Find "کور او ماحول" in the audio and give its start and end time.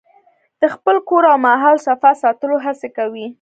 1.07-1.77